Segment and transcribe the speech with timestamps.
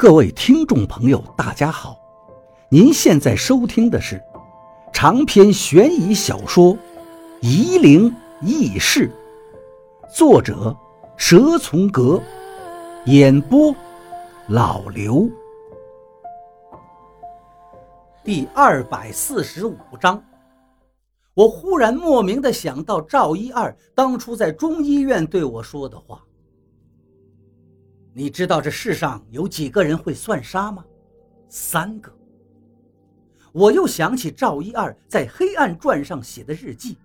[0.00, 1.94] 各位听众朋友，大家好！
[2.70, 4.18] 您现在收听的是
[4.94, 6.72] 长篇悬疑小说
[7.42, 8.10] 《夷陵
[8.40, 9.12] 轶事》，
[10.16, 10.74] 作者
[11.18, 12.18] 蛇从阁，
[13.04, 13.76] 演播
[14.48, 15.28] 老刘。
[18.24, 20.24] 第二百四十五章，
[21.34, 26.22] 我忽然莫名的想到赵一二当初在中医院对我说的话。
[28.12, 30.84] 你知道这世上有几个人会算杀吗？
[31.48, 32.12] 三个。
[33.52, 36.98] 我又想起赵一二在《黑暗传》上写的日记。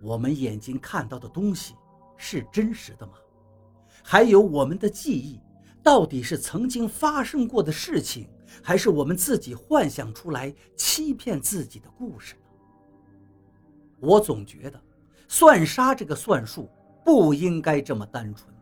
[0.00, 1.74] 我们眼睛看到的东西
[2.16, 3.12] 是真实的吗？
[4.02, 5.40] 还有我们的记忆，
[5.82, 8.28] 到底是曾经发生过的事情，
[8.62, 12.40] 还是我们自己幻想出来欺骗自己的故事呢？
[14.00, 14.80] 我总觉得，
[15.28, 16.68] 算杀这个算术
[17.04, 18.52] 不应该这么单纯。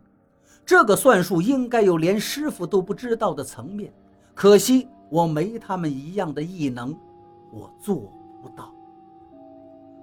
[0.69, 3.91] 这个算术应该有连师傅都不知道的层面，
[4.35, 6.95] 可惜我没他们一样的异能，
[7.51, 8.71] 我做不到。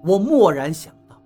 [0.03, 1.23] 我蓦然想到，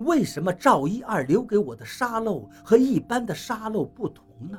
[0.00, 4.58] 为什么赵一二留给我的沙漏和一般的沙漏不同呢？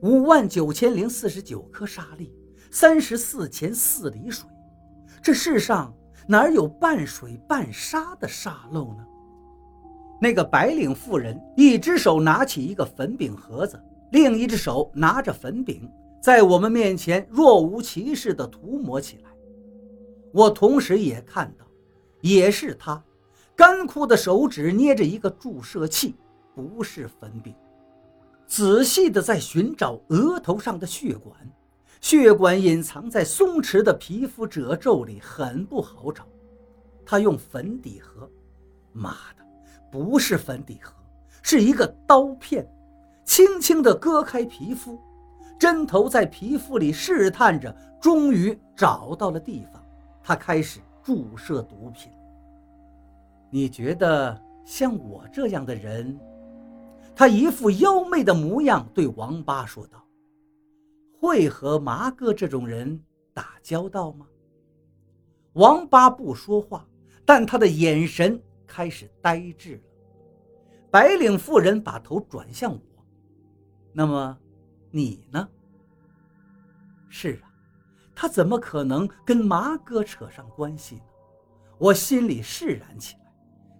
[0.00, 2.34] 五万九千零四十九颗沙粒，
[2.70, 4.48] 三十四钱四厘水，
[5.20, 5.94] 这世上
[6.26, 9.06] 哪有半水半沙的沙漏呢？
[10.20, 13.82] 那个白领妇人一只手拿起一个粉饼盒子，
[14.12, 15.90] 另一只手拿着粉饼，
[16.22, 19.30] 在我们面前若无其事地涂抹起来。
[20.32, 21.64] 我同时也看到，
[22.20, 23.02] 也是他，
[23.56, 26.14] 干枯的手指捏着一个注射器，
[26.54, 27.54] 不是粉饼，
[28.46, 31.34] 仔细地在寻找额头上的血管，
[32.00, 36.28] 血管隐藏在松弛的皮肤褶皱里，很不好找。
[37.04, 38.30] 他用粉底盒，
[38.92, 39.44] 妈的！
[39.90, 40.92] 不是粉底盒，
[41.42, 42.66] 是一个刀片，
[43.24, 44.98] 轻轻地割开皮肤，
[45.58, 49.82] 针头在皮肤里试探着，终于找到了地方。
[50.22, 52.12] 他开始注射毒品。
[53.50, 56.18] 你觉得像我这样的人？
[57.16, 60.02] 他一副妖媚的模样，对王八说道
[61.20, 63.02] ：“会和麻哥这种人
[63.34, 64.26] 打交道吗？”
[65.54, 66.86] 王八不说话，
[67.24, 68.40] 但他的眼神。
[68.72, 69.82] 开始呆滞了。
[70.92, 73.04] 白领妇人把头转向我
[73.92, 74.38] ：“那么，
[74.92, 75.48] 你呢
[77.10, 77.50] ？”“是啊，
[78.14, 81.02] 他怎么可能跟麻哥扯上关系呢？”
[81.78, 83.20] 我心里释然起来。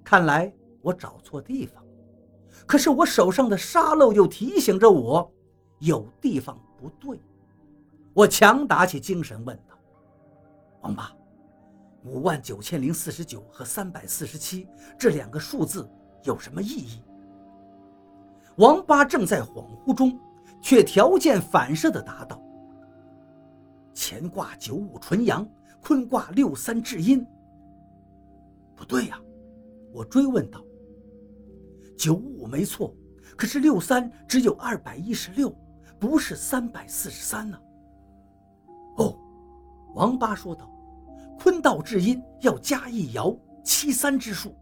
[0.03, 0.53] 看来
[0.83, 1.85] 我找错地方。
[2.67, 5.33] 可是我手上的沙漏又提醒着我，
[5.79, 7.21] 有地方不对。
[8.13, 9.79] 我强打起精神问道
[10.83, 11.13] ：“王八。”
[12.05, 14.67] 五万九千零四十九和三百四十七
[14.99, 15.89] 这两个数字
[16.25, 17.03] 有什么意义？
[18.57, 20.19] 王八正在恍惚中，
[20.63, 22.43] 却条件反射地答道
[23.95, 25.47] ：“乾卦九五纯阳，
[25.83, 27.27] 坤卦六三至阴。”
[28.75, 29.21] 不对呀，
[29.93, 30.65] 我追问道
[31.99, 32.95] ：“九五没错，
[33.37, 35.55] 可是六三只有二百一十六，
[35.99, 37.59] 不是三百四十三呢？”
[38.97, 39.19] 哦，
[39.95, 40.71] 王八说道。
[41.43, 43.35] 坤道至阴要加一爻
[43.65, 44.55] 七三之数，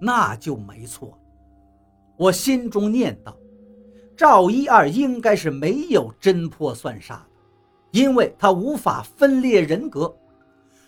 [0.00, 1.16] 那就没错。
[2.16, 3.36] 我心中念道：
[4.16, 7.26] 赵一二应该是没有侦破算煞的，
[7.92, 10.12] 因为他无法分裂人格。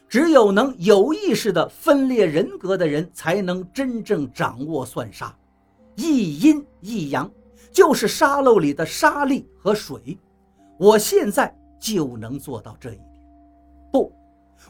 [0.09, 5.31] 只有能有意识的分裂人格的人，才能真正掌握算煞。
[5.95, 7.31] 一阴一阳，
[7.71, 10.19] 就是沙漏里的沙粒和水。
[10.79, 13.09] 我现在就能做到这一点。
[13.93, 14.13] 不。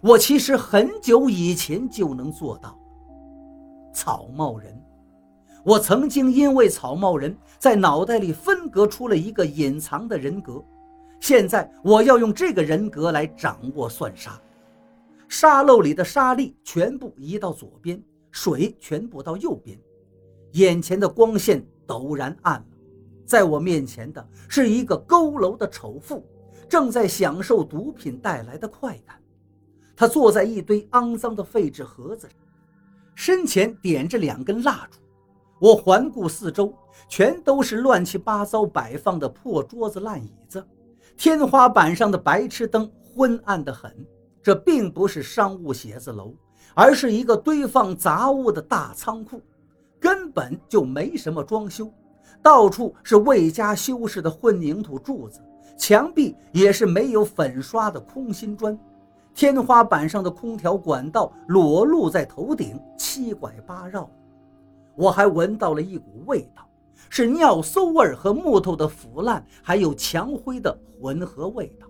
[0.00, 2.78] 我其实很久以前就能做到。
[3.94, 4.82] 草帽人，
[5.64, 10.64] 我曾经因为草帽人在脑袋里分隔出了一个隐藏的人格，
[11.20, 14.40] 现在我要用这个人格来掌握算沙。
[15.28, 19.78] 沙漏里的沙粒全部移到左边，水全部到右边。
[20.52, 22.66] 眼前的光线陡然暗了，
[23.24, 26.22] 在我面前的是一个佝偻的丑妇，
[26.68, 29.21] 正在享受毒品带来的快感。
[29.96, 32.36] 他坐在一堆肮脏的废纸盒子上，
[33.14, 34.98] 身前点着两根蜡烛。
[35.60, 36.74] 我环顾四周，
[37.08, 40.66] 全都是乱七八糟摆放的破桌子、烂椅子。
[41.16, 43.94] 天花板上的白炽灯昏暗得很。
[44.42, 46.34] 这并不是商务写字楼，
[46.74, 49.40] 而是一个堆放杂物的大仓库，
[50.00, 51.88] 根本就没什么装修。
[52.42, 55.40] 到处是未加修饰的混凝土柱子，
[55.78, 58.76] 墙壁也是没有粉刷的空心砖。
[59.34, 64.08] 天花板上的空调管道裸露在头顶，七拐八绕。
[64.94, 66.68] 我还闻到了一股味道，
[67.08, 71.86] 是尿馊味和木头的腐烂，还有墙灰的混合味道。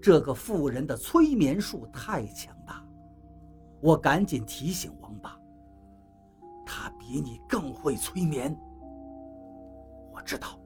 [0.00, 2.82] 这个妇人的催眠术太强大，
[3.82, 5.38] 我赶紧提醒王八
[6.64, 8.58] ：“他比你更会催眠。”
[10.10, 10.58] 我知道，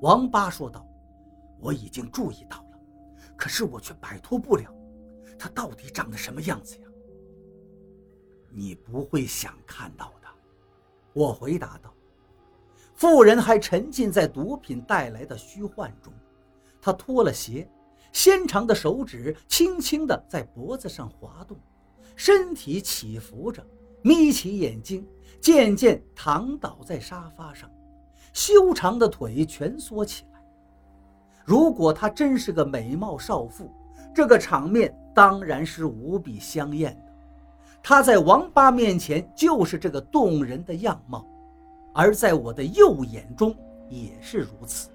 [0.00, 0.84] 王八说道
[1.62, 2.78] ：“我已经注意到了，
[3.36, 4.64] 可是我却摆脱不了。
[5.38, 6.82] 他到底长得什么样子呀？”
[8.50, 10.28] 你不会想看到的，
[11.12, 11.92] 我回答道。
[12.94, 16.10] 妇人还沉浸在毒品带来的虚幻中，
[16.80, 17.68] 她脱了鞋，
[18.12, 21.58] 纤长的手指轻轻地在脖子上滑动，
[22.14, 23.62] 身体起伏着，
[24.00, 25.06] 眯起眼睛，
[25.38, 27.70] 渐渐躺倒在沙发上，
[28.32, 30.42] 修长的腿蜷缩起来。
[31.44, 33.70] 如果她真是个美貌少妇，
[34.14, 37.12] 这个场面当然是无比香艳的。
[37.82, 41.26] 她在王八面前就是这个动人的样貌。
[41.94, 43.56] 而在我的右眼中
[43.88, 44.90] 也是如此，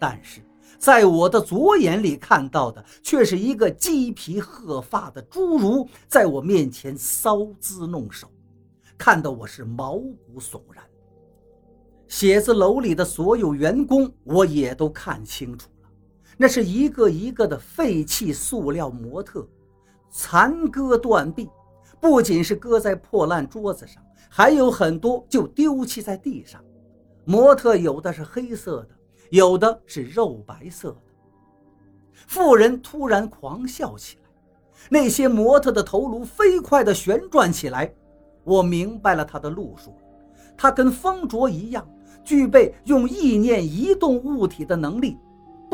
[0.00, 0.40] 但是
[0.80, 8.28] 在我的左眼里看到的却是一个鸡皮鹤发的侏儒在我面前搔姿弄手，
[8.98, 10.82] 看得我是毛骨悚然。
[12.08, 15.68] 写字楼里的所有员工我也都看清楚，
[16.36, 19.46] 那是一个一个的废弃塑料模特，
[20.10, 21.48] 残割断臂，
[22.00, 24.02] 不仅是搁在破烂桌子上。
[24.28, 26.60] 还有很多就丢弃在地上，
[27.24, 28.88] 模特有的是黑色的，
[29.30, 30.96] 有的是肉白色的。
[32.26, 34.22] 妇人突然狂笑起来，
[34.90, 37.94] 那些模特的头颅飞快地旋转起来。
[38.42, 39.94] 我明白了他的路数，
[40.56, 41.88] 他跟方卓一样，
[42.24, 45.16] 具备用意念移动物体的能力。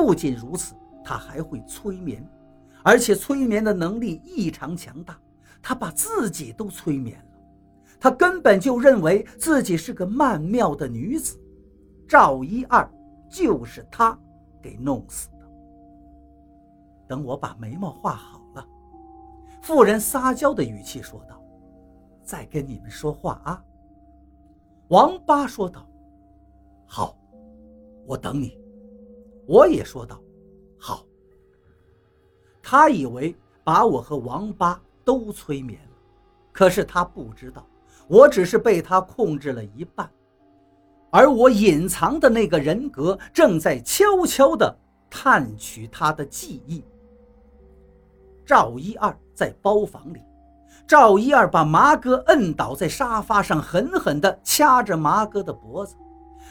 [0.01, 0.75] 不仅如此，
[1.05, 2.27] 他还会催眠，
[2.83, 5.15] 而且催眠的能力异常强大，
[5.61, 7.25] 他把自己都催眠了。
[8.01, 11.39] 他根本就认为自己是个曼妙的女子，
[12.09, 12.91] 赵一二
[13.29, 14.19] 就是他
[14.63, 15.47] 给弄死的。
[17.07, 18.67] 等我把眉毛画好了，
[19.61, 21.39] 妇人撒娇的语气说道
[22.25, 23.63] ：“再跟你们说话啊。”
[24.89, 25.87] 王八说道
[26.89, 27.15] ：“好，
[28.07, 28.59] 我等你。”
[29.51, 30.23] 我也说道
[30.79, 31.05] ：“好。”
[32.63, 35.97] 他以为把我和王八都催眠了，
[36.53, 37.67] 可是他不知道。
[38.07, 40.09] 我只是被他控制了一半，
[41.11, 44.73] 而我隐藏的那个人格正在悄悄地
[45.09, 46.85] 探取他的记忆。
[48.47, 50.21] 赵一二在包房里，
[50.87, 55.97] 赵一二把麻哥摁倒在沙发上，狠狠地掐着麻哥的脖子，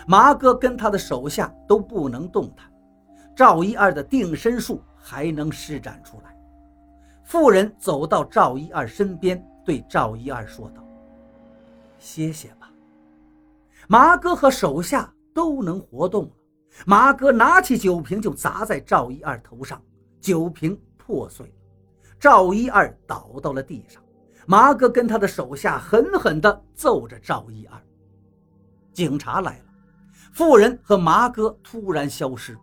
[0.05, 2.68] 麻哥跟他的手下都不能动弹。
[3.39, 6.37] 赵一二的定身术还能施展出来。
[7.23, 10.83] 妇人走到赵一二身边，对赵一二说道。
[11.99, 12.69] 歇歇吧，
[13.87, 16.31] 麻哥和手下都能活动了。
[16.85, 19.81] 麻哥拿起酒瓶就砸在赵一二头上，
[20.19, 21.53] 酒瓶破碎了，
[22.19, 24.03] 赵一二倒到了地上。
[24.47, 27.81] 麻哥跟他的手下狠狠地揍着赵一二。
[28.91, 29.65] 警察来了，
[30.33, 32.57] 妇人和麻哥突然消失，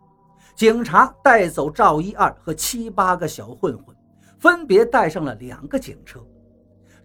[0.57, 3.95] 警察带走赵一二和七八个小混混，
[4.39, 6.19] 分别带上了两个警车。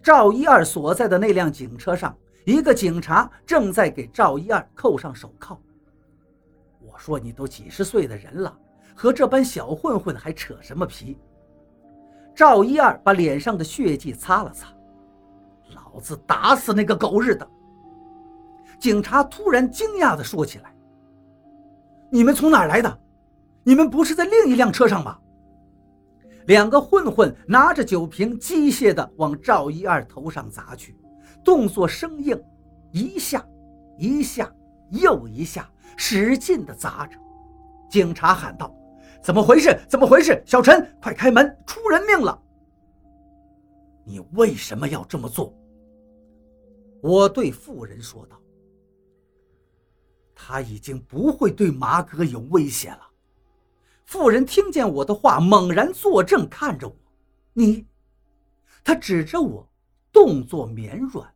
[0.01, 2.13] 赵一二所在的那辆警车上。
[2.45, 5.57] 一个警察正在给赵一二扣上手铐。
[6.81, 8.53] 我说：“你都几十岁的人了，
[8.93, 11.17] 和这般小混混还扯什么皮？”
[12.35, 14.67] 赵一二把脸上的血迹擦了擦，
[15.73, 17.47] 老子打死那个狗日的！
[18.77, 20.75] 警察突然惊讶地说起来
[22.11, 22.99] ：“你们从哪儿来的？
[23.63, 25.19] 你们不是在另一辆车上吗？”
[26.47, 30.97] 两个混混拿着酒瓶，机械地往赵一二头上砸去。
[31.43, 32.41] 动作生硬，
[32.91, 33.45] 一下，
[33.97, 34.53] 一下，
[34.91, 37.17] 又一下，使劲地砸着。
[37.89, 38.75] 警察喊道
[39.23, 39.79] ：“怎么回事？
[39.87, 40.41] 怎么回事？
[40.45, 42.37] 小陈，快开门，出人命了！”
[44.05, 45.53] 你为什么要这么做？
[47.01, 48.37] 我对妇人说道
[50.35, 53.01] ：“他已经不会对麻哥有威胁了。”
[54.05, 56.95] 妇人听见我的话，猛然坐正，看着我
[57.53, 57.87] ：“你？”
[58.83, 59.69] 他指着我，
[60.11, 61.33] 动作绵软。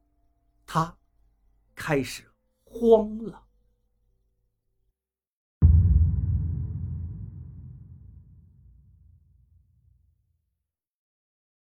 [0.65, 0.97] 他
[1.73, 2.23] 开始
[2.65, 3.46] 慌了。